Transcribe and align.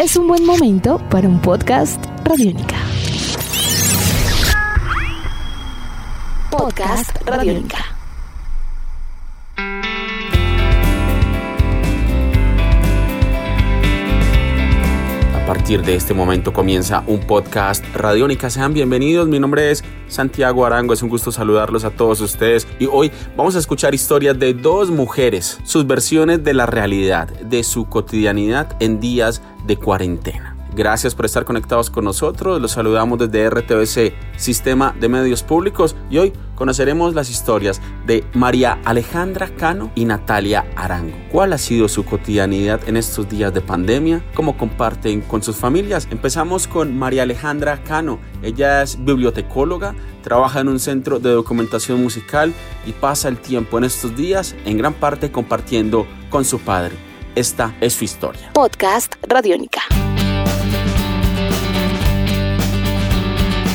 es 0.00 0.16
un 0.16 0.26
buen 0.26 0.46
momento 0.46 0.98
para 1.10 1.28
un 1.28 1.38
podcast 1.42 2.02
Radiónica. 2.24 2.76
Podcast 6.50 7.14
Radiónica. 7.26 7.89
De 15.78 15.94
este 15.94 16.14
momento 16.14 16.52
comienza 16.52 17.04
un 17.06 17.20
podcast 17.20 17.84
Radiónica. 17.94 18.50
Sean 18.50 18.74
bienvenidos. 18.74 19.28
Mi 19.28 19.38
nombre 19.38 19.70
es 19.70 19.84
Santiago 20.08 20.66
Arango. 20.66 20.94
Es 20.94 21.02
un 21.02 21.08
gusto 21.08 21.30
saludarlos 21.30 21.84
a 21.84 21.90
todos 21.90 22.20
ustedes. 22.20 22.66
Y 22.80 22.86
hoy 22.86 23.12
vamos 23.36 23.54
a 23.54 23.60
escuchar 23.60 23.94
historias 23.94 24.36
de 24.36 24.52
dos 24.52 24.90
mujeres, 24.90 25.60
sus 25.62 25.86
versiones 25.86 26.42
de 26.42 26.54
la 26.54 26.66
realidad, 26.66 27.28
de 27.28 27.62
su 27.62 27.84
cotidianidad 27.88 28.76
en 28.80 28.98
días 28.98 29.42
de 29.64 29.76
cuarentena. 29.76 30.59
Gracias 30.74 31.14
por 31.14 31.26
estar 31.26 31.44
conectados 31.44 31.90
con 31.90 32.04
nosotros. 32.04 32.60
Los 32.60 32.72
saludamos 32.72 33.18
desde 33.18 33.50
RTBC, 33.50 34.14
Sistema 34.36 34.94
de 34.98 35.08
Medios 35.08 35.42
Públicos, 35.42 35.96
y 36.08 36.18
hoy 36.18 36.32
conoceremos 36.54 37.14
las 37.14 37.28
historias 37.28 37.80
de 38.06 38.24
María 38.34 38.78
Alejandra 38.84 39.48
Cano 39.56 39.90
y 39.94 40.04
Natalia 40.04 40.66
Arango. 40.76 41.16
¿Cuál 41.32 41.52
ha 41.54 41.58
sido 41.58 41.88
su 41.88 42.04
cotidianidad 42.04 42.80
en 42.86 42.96
estos 42.96 43.28
días 43.28 43.52
de 43.52 43.60
pandemia? 43.60 44.24
¿Cómo 44.34 44.56
comparten 44.56 45.22
con 45.22 45.42
sus 45.42 45.56
familias? 45.56 46.06
Empezamos 46.10 46.68
con 46.68 46.96
María 46.96 47.24
Alejandra 47.24 47.82
Cano. 47.82 48.20
Ella 48.42 48.82
es 48.82 49.02
bibliotecóloga, 49.04 49.94
trabaja 50.22 50.60
en 50.60 50.68
un 50.68 50.78
centro 50.78 51.18
de 51.18 51.30
documentación 51.30 52.02
musical 52.02 52.54
y 52.86 52.92
pasa 52.92 53.28
el 53.28 53.38
tiempo 53.38 53.78
en 53.78 53.84
estos 53.84 54.14
días 54.14 54.54
en 54.64 54.78
gran 54.78 54.94
parte 54.94 55.32
compartiendo 55.32 56.06
con 56.30 56.44
su 56.44 56.60
padre. 56.60 56.94
Esta 57.34 57.74
es 57.80 57.94
su 57.94 58.04
historia. 58.04 58.50
Podcast 58.52 59.14
Radiónica. 59.26 59.80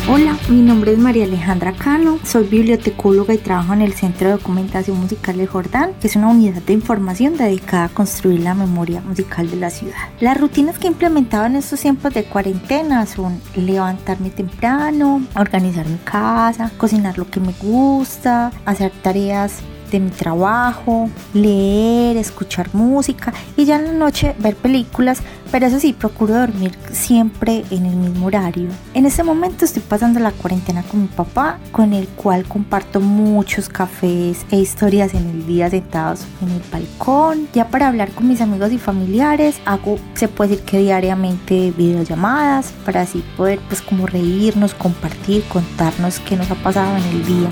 Hola, 0.08 0.38
mi 0.50 0.62
nombre 0.62 0.94
es 0.94 1.00
María 1.00 1.24
Alejandra 1.24 1.74
Cano, 1.74 2.20
soy 2.24 2.46
bibliotecóloga 2.46 3.34
y 3.34 3.40
trabajo 3.40 3.74
en 3.74 3.82
el 3.82 3.94
Centro 3.94 4.28
de 4.28 4.36
Documentación 4.36 5.00
Musical 5.00 5.36
de 5.36 5.48
Jordán, 5.48 5.94
que 6.00 6.06
es 6.06 6.16
una 6.16 6.28
unidad 6.28 6.62
de 6.62 6.74
información 6.74 7.38
dedicada 7.38 7.86
a 7.86 7.90
construir 7.90 8.42
la 8.42 8.54
memoria 8.54 9.02
musical 9.02 9.50
de 9.50 9.56
la 9.56 9.72
ciudad. 9.72 9.98
Las 10.20 10.40
rutinas 10.40 10.78
que 10.78 10.86
he 10.86 10.92
implementado 10.92 11.48
en 11.48 11.56
estos 11.56 11.80
tiempos 11.80 12.14
de 12.14 12.24
cuarentena 12.24 13.08
son 13.08 13.42
levantarme 13.56 14.30
temprano, 14.30 15.26
organizar 15.36 15.88
mi 15.88 15.98
casa, 15.98 16.72
cocinar 16.78 17.18
lo 17.18 17.28
que 17.28 17.40
me 17.40 17.54
gusta, 17.54 18.52
hacer 18.64 18.92
tareas 19.02 19.64
de 19.92 20.00
mi 20.00 20.10
trabajo, 20.10 21.10
leer, 21.34 22.18
escuchar 22.18 22.70
música 22.74 23.34
y 23.56 23.66
ya 23.66 23.78
en 23.78 23.86
la 23.86 23.94
noche 23.94 24.36
ver 24.40 24.56
películas, 24.56 25.22
pero 25.52 25.68
eso 25.68 25.80
sí, 25.80 25.94
procuro 25.94 26.34
dormir 26.34 26.78
siempre 26.92 27.64
en 27.70 27.86
el 27.86 27.96
mismo 27.96 28.28
horario. 28.28 28.70
En 28.94 29.06
este 29.06 29.24
momento 29.24 29.66
estoy 29.66 29.82
pasando 29.82 30.20
la 30.20 30.32
cuarentena 30.32 30.84
con 30.84 31.04
mi 31.04 31.08
papá, 31.08 31.60
con 31.72 31.94
el 31.94 32.08
cual 32.08 32.46
comparto 32.46 33.00
muchos 33.00 33.70
cafés 33.70 34.46
e 34.52 34.58
historias 34.58 35.14
en 35.14 35.30
el 35.30 35.46
día 35.46 35.70
sentados 35.70 36.26
en 36.42 36.50
el 36.50 36.62
balcón. 36.72 37.48
Ya 37.54 37.70
para 37.70 37.88
hablar 37.88 38.12
con 38.12 38.28
mis 38.28 38.42
amigos 38.42 38.72
y 38.72 38.78
familiares, 38.78 39.60
hago, 39.66 39.98
se 40.16 40.28
puede 40.28 40.52
decir 40.52 40.66
que 40.66 40.80
diariamente 40.80 41.74
videollamadas 41.78 42.74
para 42.86 43.02
así 43.02 43.24
poder 43.38 43.60
pues 43.68 43.82
como 43.82 44.08
reírnos, 44.08 44.74
compartir, 44.74 45.44
contarnos 45.46 46.20
qué 46.20 46.36
nos 46.36 46.50
ha 46.52 46.56
pasado 46.56 46.98
en 46.98 47.04
el 47.04 47.26
día. 47.26 47.50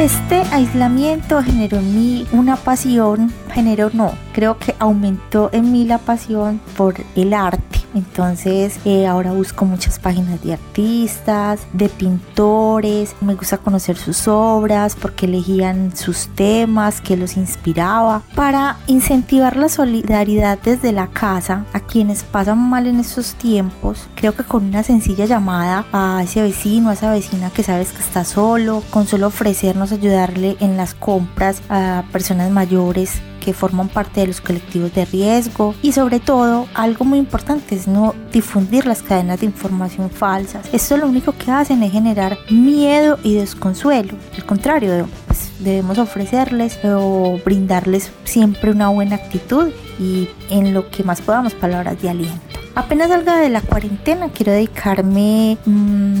Este 0.00 0.36
aislamiento 0.50 1.42
generó 1.42 1.76
en 1.76 1.94
mí 1.94 2.26
una 2.32 2.56
pasión, 2.56 3.30
generó 3.52 3.90
no, 3.92 4.14
creo 4.32 4.56
que 4.56 4.74
aumentó 4.78 5.50
en 5.52 5.72
mí 5.72 5.84
la 5.84 5.98
pasión 5.98 6.58
por 6.74 6.94
el 7.16 7.34
arte. 7.34 7.79
Entonces 7.94 8.78
eh, 8.84 9.06
ahora 9.06 9.32
busco 9.32 9.64
muchas 9.64 9.98
páginas 9.98 10.42
de 10.42 10.54
artistas, 10.54 11.60
de 11.72 11.88
pintores, 11.88 13.14
me 13.20 13.34
gusta 13.34 13.58
conocer 13.58 13.96
sus 13.96 14.28
obras 14.28 14.96
porque 14.96 15.26
elegían 15.26 15.96
sus 15.96 16.28
temas 16.28 17.00
que 17.00 17.16
los 17.16 17.36
inspiraba 17.36 18.22
para 18.34 18.78
incentivar 18.86 19.56
la 19.56 19.68
solidaridad 19.68 20.58
desde 20.62 20.92
la 20.92 21.08
casa 21.08 21.64
a 21.72 21.80
quienes 21.80 22.22
pasan 22.22 22.58
mal 22.58 22.86
en 22.86 23.00
estos 23.00 23.34
tiempos. 23.34 24.08
Creo 24.14 24.34
que 24.34 24.44
con 24.44 24.64
una 24.64 24.82
sencilla 24.82 25.24
llamada 25.24 25.86
a 25.92 26.22
ese 26.22 26.42
vecino, 26.42 26.90
a 26.90 26.94
esa 26.94 27.12
vecina 27.12 27.50
que 27.50 27.62
sabes 27.62 27.92
que 27.92 28.00
está 28.00 28.24
solo, 28.24 28.82
con 28.90 29.06
solo 29.06 29.28
ofrecernos 29.28 29.92
ayudarle 29.92 30.56
en 30.60 30.76
las 30.76 30.94
compras 30.94 31.62
a 31.68 32.04
personas 32.12 32.50
mayores 32.50 33.20
que 33.40 33.52
forman 33.54 33.88
parte 33.88 34.20
de 34.20 34.28
los 34.28 34.40
colectivos 34.40 34.94
de 34.94 35.04
riesgo 35.06 35.74
y 35.82 35.92
sobre 35.92 36.20
todo 36.20 36.66
algo 36.74 37.04
muy 37.04 37.18
importante 37.18 37.74
es 37.74 37.88
no 37.88 38.14
difundir 38.32 38.86
las 38.86 39.02
cadenas 39.02 39.40
de 39.40 39.46
información 39.46 40.10
falsas. 40.10 40.68
Esto 40.72 40.96
lo 40.96 41.08
único 41.08 41.32
que 41.32 41.50
hacen 41.50 41.82
es 41.82 41.92
generar 41.92 42.38
miedo 42.50 43.18
y 43.22 43.34
desconsuelo. 43.34 44.14
Al 44.36 44.44
contrario, 44.44 45.08
pues, 45.26 45.50
debemos 45.58 45.98
ofrecerles 45.98 46.78
o 46.84 47.40
brindarles 47.44 48.12
siempre 48.24 48.70
una 48.70 48.88
buena 48.88 49.16
actitud 49.16 49.70
y 49.98 50.28
en 50.50 50.74
lo 50.74 50.90
que 50.90 51.02
más 51.02 51.20
podamos 51.20 51.54
palabras 51.54 52.00
de 52.00 52.10
aliento. 52.10 52.60
Apenas 52.74 53.08
salga 53.08 53.36
de 53.38 53.50
la 53.50 53.60
cuarentena, 53.62 54.28
quiero 54.28 54.52
dedicarme 54.52 55.58
mmm, 55.64 56.19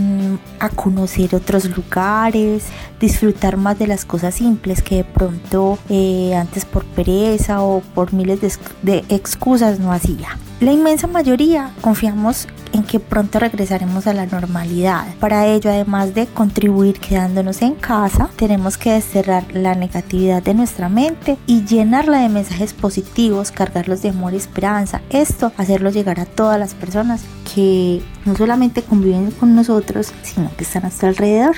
a 0.60 0.68
conocer 0.68 1.34
otros 1.34 1.64
lugares, 1.76 2.64
disfrutar 3.00 3.56
más 3.56 3.78
de 3.78 3.86
las 3.86 4.04
cosas 4.04 4.34
simples 4.34 4.82
que 4.82 4.96
de 4.96 5.04
pronto 5.04 5.78
eh, 5.88 6.34
antes 6.36 6.64
por 6.64 6.84
pereza 6.84 7.62
o 7.62 7.80
por 7.94 8.12
miles 8.12 8.40
de, 8.40 8.52
de 8.82 9.04
excusas 9.08 9.80
no 9.80 9.92
hacía. 9.92 10.38
La 10.60 10.72
inmensa 10.72 11.06
mayoría 11.06 11.72
confiamos 11.80 12.46
en 12.72 12.84
que 12.84 13.00
pronto 13.00 13.38
regresaremos 13.38 14.06
a 14.06 14.12
la 14.12 14.26
normalidad. 14.26 15.06
Para 15.18 15.46
ello, 15.46 15.70
además 15.70 16.14
de 16.14 16.26
contribuir 16.26 17.00
quedándonos 17.00 17.62
en 17.62 17.74
casa, 17.74 18.28
tenemos 18.36 18.76
que 18.76 18.92
desterrar 18.92 19.44
la 19.54 19.74
negatividad 19.74 20.42
de 20.42 20.54
nuestra 20.54 20.88
mente 20.88 21.38
y 21.46 21.64
llenarla 21.64 22.18
de 22.18 22.28
mensajes 22.28 22.74
positivos, 22.74 23.50
cargarlos 23.50 24.02
de 24.02 24.10
amor 24.10 24.34
y 24.34 24.36
esperanza. 24.36 25.00
Esto, 25.08 25.52
hacerlo 25.56 25.90
llegar 25.90 26.20
a 26.20 26.26
todas 26.26 26.58
las 26.58 26.74
personas 26.74 27.22
que 27.54 28.00
no 28.24 28.36
solamente 28.36 28.82
conviven 28.82 29.30
con 29.32 29.54
nosotros, 29.54 30.12
sino 30.22 30.50
que 30.56 30.64
están 30.64 30.84
a 30.84 30.86
nuestro 30.86 31.08
alrededor. 31.08 31.56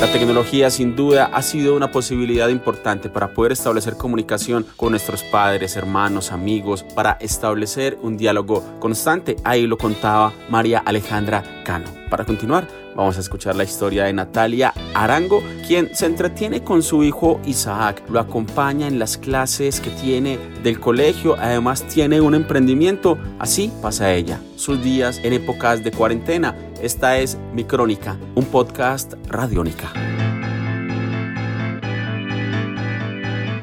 La 0.00 0.12
tecnología 0.12 0.70
sin 0.70 0.94
duda 0.94 1.28
ha 1.32 1.42
sido 1.42 1.74
una 1.74 1.90
posibilidad 1.90 2.48
importante 2.48 3.08
para 3.08 3.34
poder 3.34 3.50
establecer 3.50 3.96
comunicación 3.96 4.64
con 4.76 4.92
nuestros 4.92 5.24
padres, 5.24 5.76
hermanos, 5.76 6.30
amigos, 6.30 6.84
para 6.94 7.18
establecer 7.20 7.98
un 8.00 8.16
diálogo 8.16 8.62
constante. 8.78 9.34
Ahí 9.42 9.66
lo 9.66 9.76
contaba 9.76 10.32
María 10.48 10.78
Alejandra 10.78 11.62
Cano. 11.64 11.86
Para 12.10 12.24
continuar, 12.24 12.68
vamos 12.98 13.16
a 13.16 13.20
escuchar 13.20 13.54
la 13.54 13.62
historia 13.62 14.04
de 14.04 14.12
Natalia 14.12 14.74
Arango, 14.92 15.40
quien 15.66 15.94
se 15.94 16.06
entretiene 16.06 16.64
con 16.64 16.82
su 16.82 17.04
hijo 17.04 17.40
Isaac, 17.46 18.02
lo 18.10 18.18
acompaña 18.18 18.88
en 18.88 18.98
las 18.98 19.16
clases 19.16 19.80
que 19.80 19.90
tiene 19.90 20.36
del 20.64 20.80
colegio, 20.80 21.36
además 21.38 21.84
tiene 21.84 22.20
un 22.20 22.34
emprendimiento, 22.34 23.16
así 23.38 23.72
pasa 23.80 24.12
ella, 24.12 24.40
sus 24.56 24.82
días 24.82 25.20
en 25.22 25.32
épocas 25.32 25.84
de 25.84 25.92
cuarentena. 25.92 26.56
Esta 26.82 27.18
es 27.18 27.38
Mi 27.54 27.62
Crónica, 27.62 28.18
un 28.34 28.44
podcast 28.46 29.14
radiónica. 29.28 29.92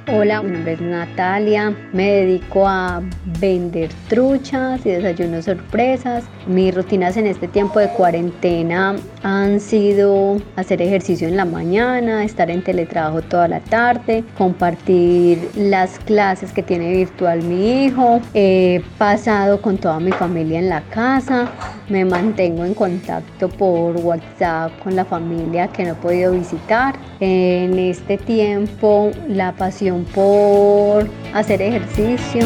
Hola, 0.07 0.43
mi 0.43 0.51
nombre 0.51 0.73
es 0.73 0.81
Natalia, 0.81 1.73
me 1.91 2.11
dedico 2.11 2.67
a 2.67 3.01
vender 3.39 3.89
truchas 4.07 4.85
y 4.85 4.91
desayunos 4.91 5.45
sorpresas. 5.45 6.25
Mis 6.45 6.75
rutinas 6.75 7.17
en 7.17 7.25
este 7.25 7.47
tiempo 7.47 7.79
de 7.79 7.89
cuarentena 7.89 8.97
han 9.23 9.59
sido 9.59 10.38
hacer 10.57 10.83
ejercicio 10.83 11.27
en 11.27 11.35
la 11.35 11.45
mañana, 11.45 12.23
estar 12.23 12.52
en 12.52 12.63
teletrabajo 12.63 13.23
toda 13.23 13.47
la 13.47 13.61
tarde, 13.61 14.23
compartir 14.37 15.49
las 15.55 15.97
clases 15.97 16.52
que 16.52 16.61
tiene 16.61 16.91
virtual 16.91 17.41
mi 17.41 17.85
hijo. 17.85 18.22
He 18.35 18.84
pasado 18.99 19.59
con 19.59 19.79
toda 19.79 19.99
mi 19.99 20.11
familia 20.11 20.59
en 20.59 20.69
la 20.69 20.81
casa, 20.81 21.49
me 21.90 22.05
mantengo 22.05 22.66
en 22.66 22.73
contacto 22.73 23.49
por 23.49 23.96
WhatsApp 23.97 24.72
con 24.79 24.96
la 24.96 25.05
familia 25.05 25.67
que 25.67 25.84
no 25.84 25.91
he 25.91 25.96
podido 25.96 26.32
visitar. 26.32 26.96
En 27.20 27.78
este 27.78 28.17
tiempo 28.17 29.11
la 29.28 29.52
pasión 29.53 30.05
por 30.05 31.08
hacer 31.34 31.61
ejercicio. 31.61 32.46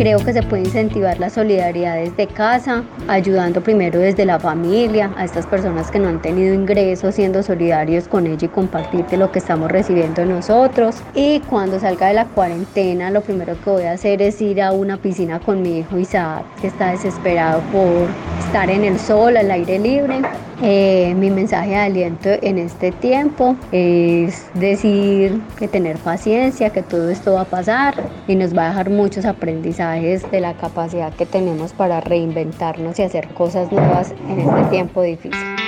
Creo 0.00 0.18
que 0.24 0.32
se 0.32 0.42
puede 0.42 0.62
incentivar 0.62 1.20
la 1.20 1.28
solidaridad 1.28 1.96
desde 1.96 2.26
casa, 2.26 2.84
ayudando 3.06 3.62
primero 3.62 3.98
desde 3.98 4.24
la 4.24 4.40
familia 4.40 5.12
a 5.14 5.26
estas 5.26 5.44
personas 5.44 5.90
que 5.90 5.98
no 5.98 6.08
han 6.08 6.22
tenido 6.22 6.54
ingresos, 6.54 7.16
siendo 7.16 7.42
solidarios 7.42 8.08
con 8.08 8.26
ellos 8.26 8.44
y 8.44 8.48
compartirte 8.48 9.18
lo 9.18 9.30
que 9.30 9.40
estamos 9.40 9.70
recibiendo 9.70 10.24
nosotros. 10.24 10.96
Y 11.14 11.40
cuando 11.40 11.78
salga 11.78 12.06
de 12.06 12.14
la 12.14 12.24
cuarentena, 12.24 13.10
lo 13.10 13.20
primero 13.20 13.60
que 13.62 13.68
voy 13.68 13.82
a 13.82 13.92
hacer 13.92 14.22
es 14.22 14.40
ir 14.40 14.62
a 14.62 14.72
una 14.72 14.96
piscina 14.96 15.38
con 15.38 15.60
mi 15.60 15.80
hijo 15.80 15.98
Isaac, 15.98 16.46
que 16.62 16.68
está 16.68 16.92
desesperado 16.92 17.60
por 17.70 18.08
estar 18.50 18.68
en 18.68 18.84
el 18.84 18.98
sol, 18.98 19.36
al 19.36 19.48
aire 19.48 19.78
libre. 19.78 20.22
Eh, 20.60 21.14
mi 21.16 21.30
mensaje 21.30 21.70
de 21.70 21.76
aliento 21.76 22.28
en 22.42 22.58
este 22.58 22.90
tiempo 22.90 23.54
es 23.70 24.44
decir 24.54 25.40
que 25.56 25.68
tener 25.68 25.96
paciencia, 25.98 26.70
que 26.70 26.82
todo 26.82 27.10
esto 27.10 27.34
va 27.34 27.42
a 27.42 27.44
pasar 27.44 27.94
y 28.26 28.34
nos 28.34 28.52
va 28.52 28.66
a 28.66 28.68
dejar 28.70 28.90
muchos 28.90 29.24
aprendizajes 29.24 30.28
de 30.32 30.40
la 30.40 30.54
capacidad 30.54 31.12
que 31.14 31.26
tenemos 31.26 31.72
para 31.72 32.00
reinventarnos 32.00 32.98
y 32.98 33.04
hacer 33.04 33.28
cosas 33.28 33.70
nuevas 33.70 34.12
en 34.28 34.40
este 34.40 34.64
tiempo 34.64 35.02
difícil. 35.02 35.59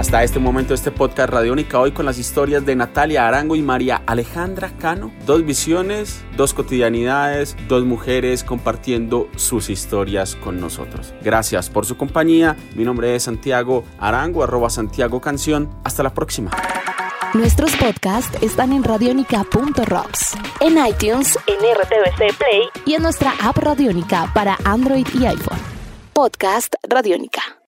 Hasta 0.00 0.22
este 0.22 0.38
momento 0.38 0.72
este 0.72 0.90
podcast 0.90 1.28
Radiónica 1.28 1.78
hoy 1.78 1.92
con 1.92 2.06
las 2.06 2.16
historias 2.16 2.64
de 2.64 2.74
Natalia 2.74 3.28
Arango 3.28 3.54
y 3.54 3.60
María 3.60 4.00
Alejandra 4.06 4.72
Cano. 4.78 5.12
Dos 5.26 5.44
visiones, 5.44 6.24
dos 6.38 6.54
cotidianidades, 6.54 7.54
dos 7.68 7.84
mujeres 7.84 8.42
compartiendo 8.42 9.28
sus 9.36 9.68
historias 9.68 10.36
con 10.36 10.58
nosotros. 10.58 11.12
Gracias 11.20 11.68
por 11.68 11.84
su 11.84 11.98
compañía. 11.98 12.56
Mi 12.76 12.84
nombre 12.84 13.14
es 13.14 13.24
Santiago 13.24 13.84
Arango, 13.98 14.42
arroba 14.42 14.70
Santiago 14.70 15.20
Canción. 15.20 15.68
Hasta 15.84 16.02
la 16.02 16.14
próxima. 16.14 16.50
Nuestros 17.34 17.76
podcasts 17.76 18.42
están 18.42 18.72
en 18.72 18.82
radionica.rocks, 18.82 20.34
en 20.60 20.78
iTunes, 20.78 21.38
en 21.46 21.56
RTVC 21.56 22.38
Play 22.38 22.70
y 22.86 22.94
en 22.94 23.02
nuestra 23.02 23.34
app 23.42 23.58
Radionica 23.58 24.32
para 24.32 24.56
Android 24.64 25.06
y 25.12 25.26
iPhone. 25.26 25.58
Podcast 26.14 26.74
Radionica. 26.88 27.59